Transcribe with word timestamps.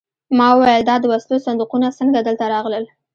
ما 0.37 0.47
وویل 0.55 0.83
دا 0.89 0.95
د 0.99 1.05
وسلو 1.11 1.43
صندوقونه 1.45 1.87
څنګه 1.99 2.19
دلته 2.27 2.45
راغلل 2.53 2.85